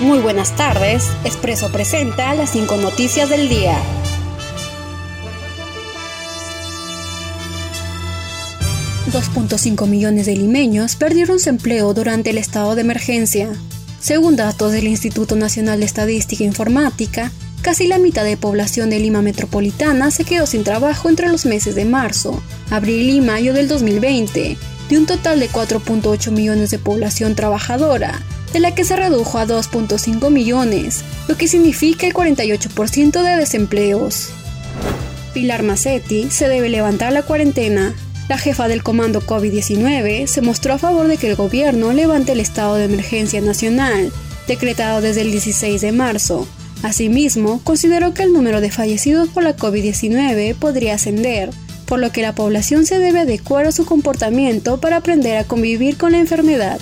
Muy 0.00 0.18
buenas 0.18 0.56
tardes, 0.56 1.04
Expreso 1.24 1.70
presenta 1.70 2.34
las 2.34 2.52
cinco 2.52 2.78
noticias 2.78 3.28
del 3.28 3.50
día. 3.50 3.76
2.5 9.12 9.86
millones 9.86 10.24
de 10.24 10.36
limeños 10.36 10.96
perdieron 10.96 11.38
su 11.38 11.50
empleo 11.50 11.92
durante 11.92 12.30
el 12.30 12.38
estado 12.38 12.74
de 12.76 12.80
emergencia. 12.80 13.50
Según 14.00 14.36
datos 14.36 14.72
del 14.72 14.86
Instituto 14.86 15.36
Nacional 15.36 15.80
de 15.80 15.86
Estadística 15.86 16.44
e 16.44 16.46
Informática, 16.46 17.30
casi 17.60 17.86
la 17.86 17.98
mitad 17.98 18.24
de 18.24 18.38
población 18.38 18.88
de 18.88 19.00
Lima 19.00 19.20
Metropolitana 19.20 20.10
se 20.10 20.24
quedó 20.24 20.46
sin 20.46 20.64
trabajo 20.64 21.10
entre 21.10 21.28
los 21.28 21.44
meses 21.44 21.74
de 21.74 21.84
marzo, 21.84 22.42
abril 22.70 23.10
y 23.10 23.20
mayo 23.20 23.52
del 23.52 23.68
2020, 23.68 24.56
de 24.88 24.98
un 24.98 25.04
total 25.04 25.40
de 25.40 25.50
4.8 25.50 26.30
millones 26.30 26.70
de 26.70 26.78
población 26.78 27.34
trabajadora, 27.34 28.18
de 28.52 28.60
la 28.60 28.74
que 28.74 28.84
se 28.84 28.96
redujo 28.96 29.38
a 29.38 29.46
2.5 29.46 30.30
millones, 30.30 31.02
lo 31.28 31.36
que 31.36 31.48
significa 31.48 32.06
el 32.06 32.14
48% 32.14 33.22
de 33.22 33.36
desempleos. 33.36 34.30
Pilar 35.32 35.62
Macetti 35.62 36.30
se 36.30 36.48
debe 36.48 36.68
levantar 36.68 37.12
la 37.12 37.22
cuarentena. 37.22 37.94
La 38.28 38.38
jefa 38.38 38.68
del 38.68 38.82
comando 38.82 39.20
COVID-19 39.20 40.26
se 40.26 40.40
mostró 40.40 40.74
a 40.74 40.78
favor 40.78 41.08
de 41.08 41.16
que 41.16 41.28
el 41.28 41.36
gobierno 41.36 41.92
levante 41.92 42.32
el 42.32 42.40
estado 42.40 42.76
de 42.76 42.84
emergencia 42.84 43.40
nacional, 43.40 44.12
decretado 44.46 45.00
desde 45.00 45.22
el 45.22 45.30
16 45.30 45.80
de 45.80 45.92
marzo. 45.92 46.46
Asimismo, 46.82 47.60
consideró 47.62 48.14
que 48.14 48.22
el 48.22 48.32
número 48.32 48.60
de 48.60 48.70
fallecidos 48.70 49.28
por 49.28 49.42
la 49.42 49.56
COVID-19 49.56 50.54
podría 50.54 50.94
ascender, 50.94 51.50
por 51.86 51.98
lo 51.98 52.10
que 52.10 52.22
la 52.22 52.34
población 52.34 52.86
se 52.86 52.98
debe 52.98 53.20
adecuar 53.20 53.66
a 53.66 53.72
su 53.72 53.84
comportamiento 53.84 54.80
para 54.80 54.96
aprender 54.96 55.36
a 55.36 55.44
convivir 55.44 55.96
con 55.96 56.12
la 56.12 56.18
enfermedad. 56.18 56.80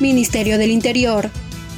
Ministerio 0.00 0.58
del 0.58 0.70
Interior. 0.70 1.30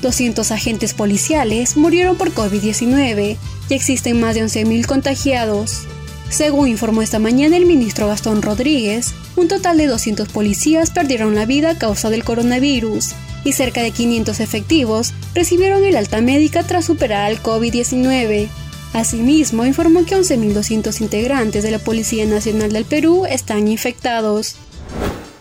200 0.02 0.50
agentes 0.50 0.94
policiales 0.94 1.76
murieron 1.76 2.16
por 2.16 2.32
COVID-19 2.32 3.36
y 3.68 3.74
existen 3.74 4.20
más 4.20 4.34
de 4.34 4.44
11.000 4.44 4.86
contagiados. 4.86 5.86
Según 6.30 6.68
informó 6.68 7.02
esta 7.02 7.18
mañana 7.18 7.56
el 7.56 7.66
ministro 7.66 8.06
Gastón 8.06 8.40
Rodríguez, 8.40 9.14
un 9.36 9.48
total 9.48 9.78
de 9.78 9.86
200 9.86 10.28
policías 10.28 10.90
perdieron 10.90 11.34
la 11.34 11.44
vida 11.44 11.70
a 11.70 11.78
causa 11.78 12.08
del 12.08 12.24
coronavirus 12.24 13.10
y 13.44 13.52
cerca 13.52 13.82
de 13.82 13.90
500 13.90 14.40
efectivos 14.40 15.12
recibieron 15.34 15.84
el 15.84 15.96
alta 15.96 16.20
médica 16.20 16.62
tras 16.62 16.84
superar 16.84 17.24
al 17.24 17.42
COVID-19. 17.42 18.48
Asimismo, 18.92 19.66
informó 19.66 20.04
que 20.04 20.16
11.200 20.16 21.00
integrantes 21.00 21.62
de 21.62 21.70
la 21.70 21.78
Policía 21.78 22.26
Nacional 22.26 22.72
del 22.72 22.84
Perú 22.84 23.24
están 23.24 23.68
infectados. 23.68 24.56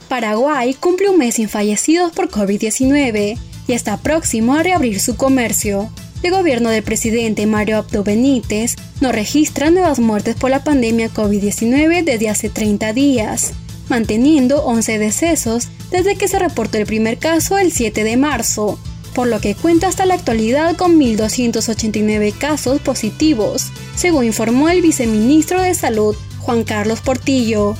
Paraguay 0.09 0.73
cumple 0.73 1.09
un 1.09 1.19
mes 1.19 1.35
sin 1.35 1.47
fallecidos 1.47 2.11
por 2.11 2.29
COVID-19 2.29 3.37
y 3.67 3.73
está 3.73 3.97
próximo 3.97 4.55
a 4.55 4.63
reabrir 4.63 4.99
su 4.99 5.15
comercio. 5.15 5.89
El 6.23 6.31
gobierno 6.31 6.71
del 6.71 6.83
presidente 6.83 7.45
Mario 7.45 7.77
Abdo 7.77 8.03
Benítez 8.03 8.75
no 8.99 9.11
registra 9.11 9.69
nuevas 9.69 9.99
muertes 9.99 10.35
por 10.35 10.49
la 10.49 10.63
pandemia 10.63 11.09
COVID-19 11.13 12.03
desde 12.03 12.27
hace 12.27 12.49
30 12.49 12.91
días, 12.93 13.53
manteniendo 13.87 14.63
11 14.65 14.97
decesos 14.97 15.69
desde 15.91 16.15
que 16.15 16.27
se 16.27 16.39
reportó 16.39 16.79
el 16.79 16.87
primer 16.87 17.19
caso 17.19 17.59
el 17.59 17.71
7 17.71 18.03
de 18.03 18.17
marzo, 18.17 18.79
por 19.13 19.27
lo 19.27 19.39
que 19.39 19.53
cuenta 19.53 19.87
hasta 19.87 20.07
la 20.07 20.15
actualidad 20.15 20.75
con 20.75 20.99
1.289 20.99 22.35
casos 22.35 22.81
positivos, 22.81 23.67
según 23.95 24.25
informó 24.25 24.69
el 24.69 24.81
viceministro 24.81 25.61
de 25.61 25.75
Salud, 25.75 26.15
Juan 26.39 26.63
Carlos 26.63 26.99
Portillo. 27.01 27.75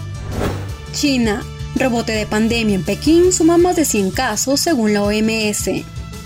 China. 0.94 1.44
Rebote 1.80 2.12
de 2.12 2.26
pandemia 2.26 2.76
en 2.76 2.84
Pekín 2.84 3.32
suma 3.32 3.58
más 3.58 3.78
de 3.78 3.86
100 3.86 4.12
casos 4.12 4.60
según 4.60 4.94
la 4.94 5.02
OMS. 5.02 5.70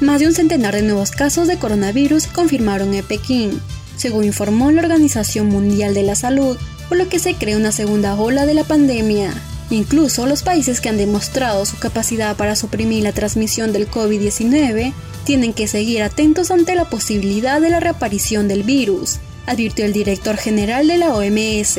Más 0.02 0.20
de 0.20 0.26
un 0.26 0.34
centenar 0.34 0.74
de 0.74 0.82
nuevos 0.82 1.12
casos 1.12 1.48
de 1.48 1.60
coronavirus 1.60 2.24
se 2.24 2.30
confirmaron 2.30 2.92
en 2.96 3.06
Pekín, 3.06 3.62
según 3.96 4.24
informó 4.24 4.72
la 4.72 4.82
Organización 4.82 5.50
Mundial 5.50 5.94
de 5.94 6.02
la 6.02 6.16
Salud, 6.16 6.58
por 6.90 6.98
lo 6.98 7.08
que 7.08 7.20
se 7.20 7.36
cree 7.36 7.56
una 7.56 7.72
segunda 7.72 8.16
ola 8.16 8.48
de 8.48 8.56
la 8.56 8.64
pandemia. 8.64 9.32
Incluso 9.70 10.26
los 10.26 10.42
países 10.42 10.82
que 10.82 10.90
han 10.90 10.98
demostrado 10.98 11.64
su 11.68 11.78
capacidad 11.78 12.36
para 12.36 12.56
suprimir 12.56 13.04
la 13.04 13.12
transmisión 13.12 13.74
del 13.74 13.88
COVID-19 13.88 14.92
tienen 15.24 15.54
que 15.54 15.68
seguir 15.68 16.02
atentos 16.02 16.50
ante 16.50 16.74
la 16.74 16.86
posibilidad 16.86 17.62
de 17.62 17.70
la 17.70 17.80
reaparición 17.80 18.48
del 18.48 18.64
virus, 18.64 19.20
advirtió 19.46 19.86
el 19.86 19.94
director 19.94 20.36
general 20.36 20.88
de 20.88 20.98
la 20.98 21.14
OMS. 21.14 21.78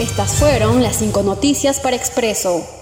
Estas 0.00 0.36
fueron 0.36 0.82
las 0.82 0.96
cinco 0.96 1.22
noticias 1.22 1.78
para 1.78 1.94
Expreso. 1.94 2.79